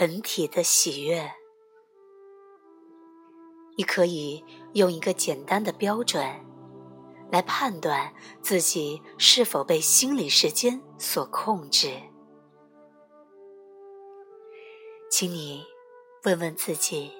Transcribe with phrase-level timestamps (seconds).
[0.00, 1.28] 本体的喜悦。
[3.76, 4.44] 你可以
[4.74, 6.24] 用一个简单的标准
[7.32, 12.00] 来判断自己是否被心理时间所控制。
[15.10, 15.66] 请你
[16.22, 17.10] 问问自己：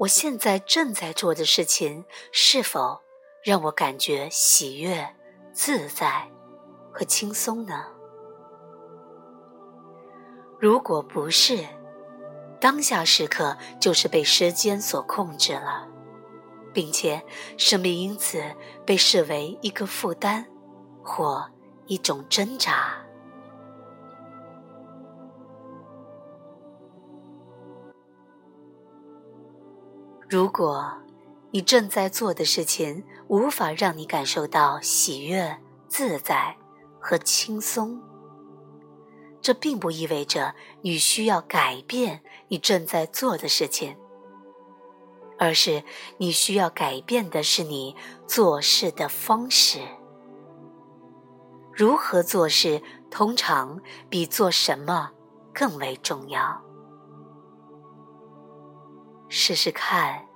[0.00, 3.00] 我现在正在做的事情是否
[3.44, 5.14] 让我感觉喜悦、
[5.52, 6.28] 自在
[6.92, 7.99] 和轻松呢？
[10.60, 11.64] 如果不是，
[12.60, 15.88] 当下时刻就是被时间所控制了，
[16.70, 17.24] 并且
[17.56, 18.42] 生命因此
[18.84, 20.44] 被视为一个负担
[21.02, 21.50] 或
[21.86, 22.94] 一种挣扎。
[30.28, 30.92] 如果
[31.50, 35.58] 你正在做的事情无法让你感受到喜悦、
[35.88, 36.54] 自在
[37.00, 37.98] 和轻松，
[39.42, 43.96] 这并不意味着你需要改变你正在做的事情，
[45.38, 45.82] 而是
[46.18, 47.96] 你需要改变的是你
[48.26, 49.80] 做事的方式。
[51.72, 53.80] 如何做事，通常
[54.10, 55.12] 比做什么
[55.54, 56.62] 更为重要。
[59.30, 60.26] 试试看，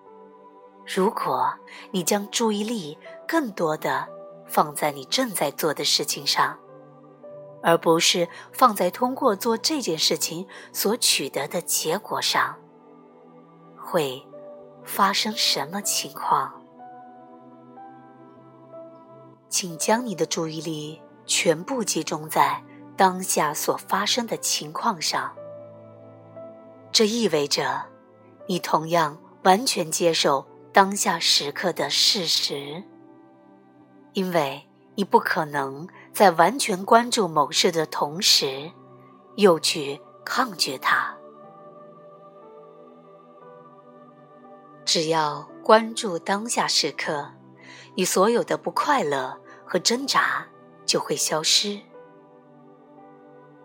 [0.87, 1.53] 如果
[1.91, 2.97] 你将注意力
[3.29, 4.09] 更多的
[4.47, 6.59] 放在你正在做的事情上，
[7.65, 12.55] 而不是放在通过做这件事情所取得的结果上，
[13.77, 14.23] 会
[14.85, 16.53] 发生什么情况？
[19.49, 22.63] 请将你的注意力全部集中在
[22.97, 25.35] 当下所发生的情况上。
[26.93, 27.87] 这意味着。
[28.47, 32.85] 你同样完全接受当下时刻的事实，
[34.13, 38.71] 因为你不可能在完全关注某事的同时，
[39.37, 41.17] 又去抗拒它。
[44.85, 47.33] 只要关注当下时刻，
[47.97, 50.47] 你所有的不快乐和挣扎
[50.87, 51.81] 就会消失，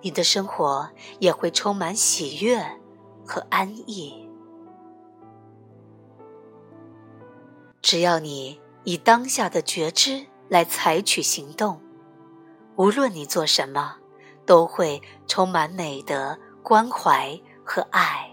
[0.02, 2.64] 你的生活也会充满喜悦
[3.28, 4.28] 和安逸。
[7.82, 11.80] 只要你以当下的觉知来采取行动，
[12.76, 13.96] 无论你做什么，
[14.46, 18.30] 都会充满美德、关怀和爱。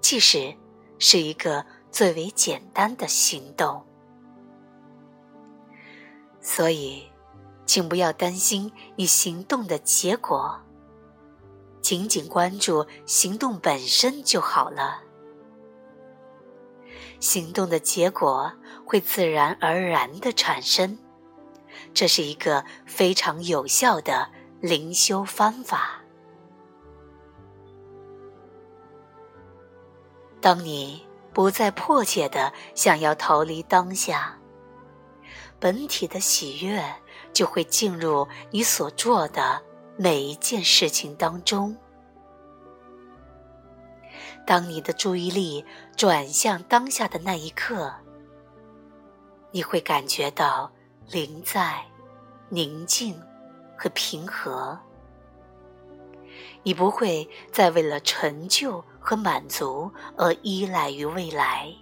[0.00, 0.54] 即使
[0.98, 3.84] 是一个最为简单的行动，
[6.40, 7.04] 所以，
[7.66, 10.60] 请不要担心你行动的结果，
[11.80, 15.03] 仅仅关注行动本身就好了。
[17.24, 18.52] 行动的结果
[18.84, 20.98] 会自然而然的产生，
[21.94, 24.28] 这是一个非常有效的
[24.60, 26.02] 灵修方法。
[30.38, 31.02] 当你
[31.32, 34.38] 不再迫切的想要逃离当下，
[35.58, 36.84] 本体的喜悦
[37.32, 39.62] 就会进入你所做的
[39.96, 41.74] 每一件事情当中。
[44.46, 45.64] 当你的注意力
[45.96, 47.94] 转向当下的那一刻，
[49.50, 50.70] 你会感觉到
[51.08, 51.82] 灵在、
[52.50, 53.18] 宁静
[53.76, 54.78] 和平和。
[56.62, 61.72] 你不会再为了成就和满足而依赖于未来，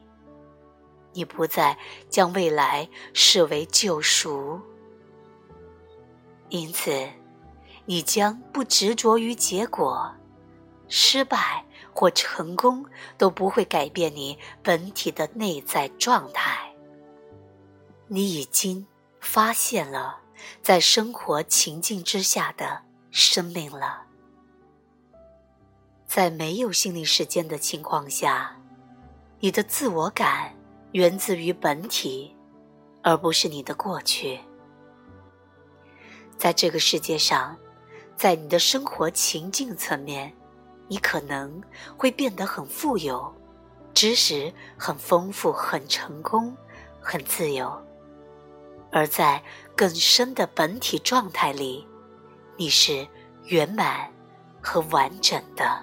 [1.12, 1.76] 你不再
[2.08, 4.60] 将未来视为救赎，
[6.48, 7.08] 因此，
[7.86, 10.14] 你将不执着于结果，
[10.88, 11.64] 失败。
[11.92, 12.84] 或成功
[13.16, 16.72] 都不会改变你本体的内在状态。
[18.08, 18.86] 你已经
[19.20, 20.20] 发现了
[20.62, 24.02] 在生活情境之下的生命了。
[26.06, 28.58] 在没有心理时间的情况下，
[29.40, 30.54] 你的自我感
[30.92, 32.36] 源自于本体，
[33.02, 34.40] 而不是你的过去。
[36.36, 37.56] 在这个世界上，
[38.16, 40.34] 在你的生活情境层面。
[40.92, 41.62] 你可能
[41.96, 43.34] 会变得很富有，
[43.94, 46.54] 知识很丰富，很成功，
[47.00, 47.82] 很自由。
[48.90, 49.42] 而在
[49.74, 51.88] 更深的本体状态里，
[52.58, 53.08] 你是
[53.46, 54.12] 圆满
[54.62, 55.82] 和完整的。